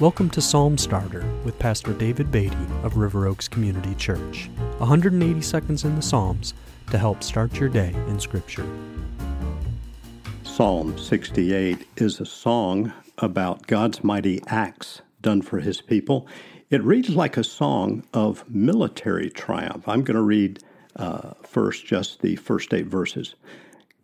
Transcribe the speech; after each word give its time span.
Welcome 0.00 0.30
to 0.30 0.40
Psalm 0.40 0.78
Starter 0.78 1.28
with 1.44 1.58
Pastor 1.58 1.92
David 1.92 2.30
Beatty 2.30 2.54
of 2.84 2.98
River 2.98 3.26
Oaks 3.26 3.48
Community 3.48 3.96
Church. 3.96 4.48
180 4.76 5.42
seconds 5.42 5.82
in 5.82 5.96
the 5.96 6.02
Psalms 6.02 6.54
to 6.92 6.98
help 6.98 7.24
start 7.24 7.58
your 7.58 7.68
day 7.68 7.92
in 8.06 8.20
Scripture. 8.20 8.64
Psalm 10.44 10.96
68 10.96 11.84
is 11.96 12.20
a 12.20 12.24
song 12.24 12.92
about 13.18 13.66
God's 13.66 14.04
mighty 14.04 14.40
acts 14.46 15.02
done 15.20 15.42
for 15.42 15.58
his 15.58 15.80
people. 15.80 16.28
It 16.70 16.84
reads 16.84 17.10
like 17.10 17.36
a 17.36 17.42
song 17.42 18.04
of 18.14 18.48
military 18.48 19.30
triumph. 19.30 19.88
I'm 19.88 20.04
going 20.04 20.14
to 20.14 20.22
read 20.22 20.60
uh, 20.94 21.32
first 21.42 21.86
just 21.86 22.22
the 22.22 22.36
first 22.36 22.72
eight 22.72 22.86
verses. 22.86 23.34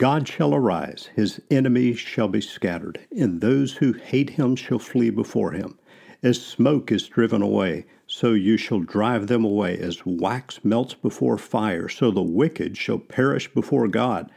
God 0.00 0.26
shall 0.26 0.54
arise, 0.54 1.10
his 1.14 1.42
enemies 1.50 1.98
shall 1.98 2.28
be 2.28 2.40
scattered, 2.40 3.00
and 3.14 3.40
those 3.40 3.74
who 3.74 3.92
hate 3.92 4.30
him 4.30 4.56
shall 4.56 4.78
flee 4.78 5.10
before 5.10 5.52
him. 5.52 5.76
As 6.22 6.38
smoke 6.38 6.92
is 6.92 7.08
driven 7.08 7.40
away, 7.40 7.86
so 8.06 8.34
you 8.34 8.58
shall 8.58 8.80
drive 8.80 9.26
them 9.26 9.42
away. 9.42 9.78
As 9.78 10.04
wax 10.04 10.62
melts 10.62 10.92
before 10.92 11.38
fire, 11.38 11.88
so 11.88 12.10
the 12.10 12.20
wicked 12.20 12.76
shall 12.76 12.98
perish 12.98 13.48
before 13.54 13.88
God. 13.88 14.30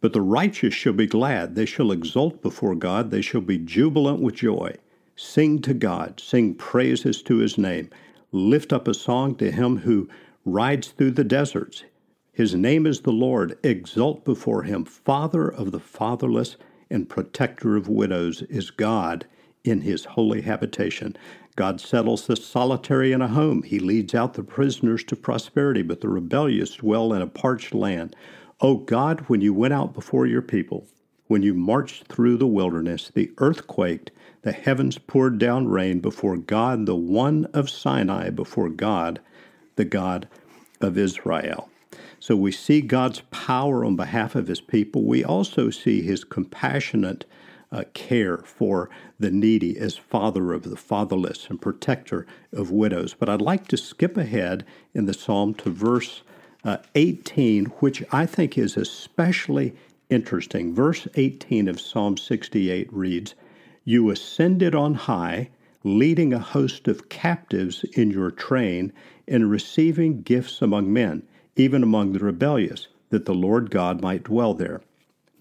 But 0.00 0.12
the 0.12 0.22
righteous 0.22 0.74
shall 0.74 0.92
be 0.92 1.06
glad, 1.06 1.54
they 1.54 1.66
shall 1.66 1.92
exult 1.92 2.42
before 2.42 2.74
God, 2.74 3.12
they 3.12 3.22
shall 3.22 3.42
be 3.42 3.58
jubilant 3.58 4.20
with 4.20 4.34
joy. 4.34 4.74
Sing 5.14 5.60
to 5.62 5.72
God, 5.72 6.18
sing 6.18 6.56
praises 6.56 7.22
to 7.22 7.36
his 7.36 7.56
name. 7.56 7.90
Lift 8.32 8.72
up 8.72 8.88
a 8.88 8.94
song 8.94 9.36
to 9.36 9.52
him 9.52 9.76
who 9.76 10.08
rides 10.44 10.88
through 10.88 11.12
the 11.12 11.22
deserts. 11.22 11.84
His 12.32 12.56
name 12.56 12.86
is 12.86 13.02
the 13.02 13.12
Lord. 13.12 13.56
Exult 13.62 14.24
before 14.24 14.64
him. 14.64 14.84
Father 14.84 15.48
of 15.48 15.70
the 15.70 15.78
fatherless 15.78 16.56
and 16.90 17.08
protector 17.08 17.76
of 17.76 17.86
widows 17.86 18.42
is 18.42 18.70
God 18.70 19.26
in 19.64 19.82
his 19.82 20.04
holy 20.04 20.42
habitation. 20.42 21.16
God 21.56 21.80
settles 21.80 22.26
the 22.26 22.36
solitary 22.36 23.12
in 23.12 23.20
a 23.20 23.28
home. 23.28 23.62
He 23.62 23.78
leads 23.78 24.14
out 24.14 24.34
the 24.34 24.42
prisoners 24.42 25.04
to 25.04 25.16
prosperity, 25.16 25.82
but 25.82 26.00
the 26.00 26.08
rebellious 26.08 26.76
dwell 26.76 27.12
in 27.12 27.22
a 27.22 27.26
parched 27.26 27.74
land. 27.74 28.16
O 28.60 28.76
God, 28.76 29.20
when 29.28 29.40
you 29.40 29.52
went 29.52 29.74
out 29.74 29.92
before 29.92 30.26
your 30.26 30.42
people, 30.42 30.86
when 31.26 31.42
you 31.42 31.54
marched 31.54 32.08
through 32.08 32.36
the 32.36 32.46
wilderness, 32.46 33.10
the 33.14 33.30
earth 33.38 33.66
quaked, 33.66 34.10
the 34.42 34.52
heavens 34.52 34.98
poured 34.98 35.38
down 35.38 35.68
rain 35.68 36.00
before 36.00 36.36
God, 36.36 36.86
the 36.86 36.96
one 36.96 37.44
of 37.52 37.70
Sinai, 37.70 38.30
before 38.30 38.68
God, 38.68 39.20
the 39.76 39.84
God 39.84 40.28
of 40.80 40.96
Israel. 40.96 41.68
So 42.18 42.36
we 42.36 42.52
see 42.52 42.80
God's 42.80 43.22
power 43.30 43.84
on 43.84 43.96
behalf 43.96 44.34
of 44.34 44.46
his 44.46 44.60
people. 44.60 45.04
We 45.04 45.24
also 45.24 45.70
see 45.70 46.02
his 46.02 46.24
compassionate 46.24 47.24
uh, 47.72 47.84
care 47.94 48.38
for 48.38 48.90
the 49.18 49.30
needy 49.30 49.78
as 49.78 49.96
father 49.96 50.52
of 50.52 50.62
the 50.62 50.76
fatherless 50.76 51.48
and 51.48 51.60
protector 51.60 52.26
of 52.52 52.70
widows. 52.70 53.14
But 53.18 53.28
I'd 53.28 53.40
like 53.40 53.68
to 53.68 53.76
skip 53.76 54.16
ahead 54.16 54.64
in 54.94 55.06
the 55.06 55.14
psalm 55.14 55.54
to 55.54 55.70
verse 55.70 56.22
uh, 56.64 56.78
18, 56.94 57.66
which 57.80 58.02
I 58.12 58.26
think 58.26 58.58
is 58.58 58.76
especially 58.76 59.74
interesting. 60.08 60.74
Verse 60.74 61.06
18 61.14 61.68
of 61.68 61.80
Psalm 61.80 62.16
68 62.16 62.92
reads, 62.92 63.34
You 63.84 64.10
ascended 64.10 64.74
on 64.74 64.94
high, 64.94 65.50
leading 65.84 66.32
a 66.32 66.38
host 66.38 66.88
of 66.88 67.08
captives 67.08 67.84
in 67.94 68.10
your 68.10 68.30
train 68.30 68.92
and 69.26 69.50
receiving 69.50 70.22
gifts 70.22 70.60
among 70.60 70.92
men 70.92 71.22
even 71.56 71.82
among 71.82 72.12
the 72.12 72.18
rebellious, 72.18 72.88
that 73.10 73.26
the 73.26 73.34
Lord 73.34 73.70
God 73.70 74.00
might 74.00 74.24
dwell 74.24 74.54
there. 74.54 74.80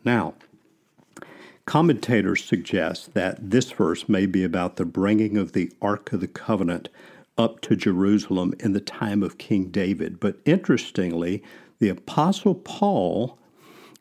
Now, 0.04 0.34
commentators 1.70 2.44
suggest 2.44 3.14
that 3.14 3.52
this 3.52 3.70
verse 3.74 4.10
may 4.10 4.26
be 4.26 4.44
about 4.44 4.78
the 4.78 4.86
bringing 4.86 5.38
of 5.38 5.52
the 5.52 5.72
Ark 5.84 6.12
of 6.12 6.20
the 6.20 6.28
Covenant 6.28 6.90
up 7.38 7.62
to 7.62 7.76
Jerusalem 7.76 8.56
in 8.60 8.74
the 8.74 8.80
time 8.80 9.22
of 9.22 9.38
King 9.38 9.66
David. 9.66 10.20
But 10.20 10.40
interestingly, 10.46 11.44
the 11.78 11.90
Apostle 11.90 12.56
Paul 12.56 13.38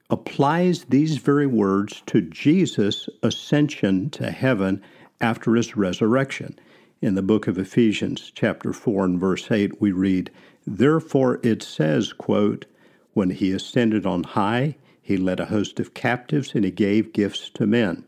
applies 0.08 0.84
these 0.84 1.18
very 1.18 1.46
words 1.46 2.02
to 2.06 2.22
Jesus' 2.22 3.06
ascension 3.22 4.08
to 4.12 4.30
heaven 4.30 4.80
after 5.20 5.54
his 5.54 5.76
resurrection. 5.76 6.58
In 7.02 7.16
the 7.16 7.22
book 7.22 7.46
of 7.46 7.58
Ephesians, 7.58 8.32
chapter 8.34 8.72
4 8.72 9.04
and 9.04 9.20
verse 9.20 9.50
8, 9.50 9.78
we 9.78 9.92
read, 9.92 10.30
Therefore 10.66 11.38
it 11.42 11.62
says, 11.62 12.14
quote, 12.14 12.64
When 13.12 13.28
he 13.28 13.52
ascended 13.52 14.06
on 14.06 14.22
high, 14.22 14.76
he 15.08 15.16
led 15.16 15.40
a 15.40 15.46
host 15.46 15.80
of 15.80 15.94
captives 15.94 16.54
and 16.54 16.66
he 16.66 16.70
gave 16.70 17.14
gifts 17.14 17.48
to 17.48 17.66
men. 17.66 18.04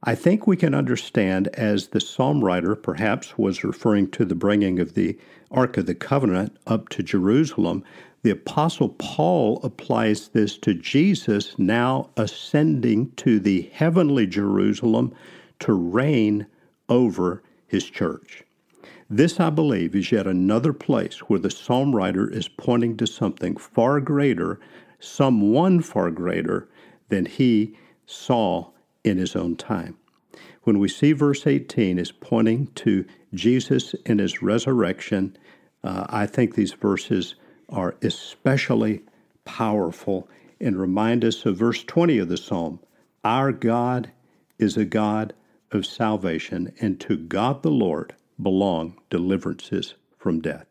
I 0.00 0.14
think 0.14 0.46
we 0.46 0.56
can 0.56 0.74
understand 0.74 1.48
as 1.54 1.88
the 1.88 2.00
psalm 2.00 2.44
writer 2.44 2.76
perhaps 2.76 3.36
was 3.36 3.64
referring 3.64 4.12
to 4.12 4.24
the 4.24 4.36
bringing 4.36 4.78
of 4.78 4.94
the 4.94 5.18
Ark 5.50 5.76
of 5.76 5.86
the 5.86 5.94
Covenant 5.96 6.56
up 6.68 6.88
to 6.90 7.02
Jerusalem. 7.02 7.82
The 8.22 8.30
Apostle 8.30 8.90
Paul 8.90 9.58
applies 9.64 10.28
this 10.28 10.56
to 10.58 10.72
Jesus 10.72 11.58
now 11.58 12.10
ascending 12.16 13.10
to 13.16 13.40
the 13.40 13.68
heavenly 13.72 14.28
Jerusalem 14.28 15.12
to 15.58 15.72
reign 15.72 16.46
over 16.88 17.42
his 17.66 17.90
church. 17.90 18.44
This, 19.10 19.40
I 19.40 19.50
believe, 19.50 19.96
is 19.96 20.12
yet 20.12 20.28
another 20.28 20.72
place 20.72 21.18
where 21.28 21.40
the 21.40 21.50
psalm 21.50 21.92
writer 21.92 22.30
is 22.30 22.46
pointing 22.46 22.96
to 22.98 23.06
something 23.08 23.56
far 23.56 24.00
greater, 24.00 24.60
someone 24.98 25.80
far 25.80 26.10
greater 26.10 26.68
than 27.08 27.26
he 27.26 27.76
saw 28.06 28.70
in 29.04 29.18
his 29.18 29.36
own 29.36 29.56
time. 29.56 29.96
When 30.62 30.78
we 30.78 30.88
see 30.88 31.12
verse 31.12 31.46
18 31.46 31.98
is 31.98 32.12
pointing 32.12 32.66
to 32.74 33.04
Jesus 33.34 33.94
in 34.04 34.18
his 34.18 34.42
resurrection, 34.42 35.36
uh, 35.84 36.06
I 36.08 36.26
think 36.26 36.54
these 36.54 36.72
verses 36.72 37.36
are 37.68 37.96
especially 38.02 39.02
powerful 39.44 40.28
and 40.60 40.78
remind 40.78 41.24
us 41.24 41.44
of 41.46 41.56
verse 41.56 41.84
20 41.84 42.18
of 42.18 42.28
the 42.28 42.36
psalm. 42.36 42.80
Our 43.24 43.52
God 43.52 44.10
is 44.58 44.76
a 44.76 44.84
God 44.84 45.34
of 45.70 45.86
salvation, 45.86 46.72
and 46.80 46.98
to 47.00 47.16
God 47.16 47.62
the 47.62 47.70
Lord 47.70 48.14
belong 48.40 48.98
deliverances 49.10 49.94
from 50.18 50.40
death. 50.40 50.66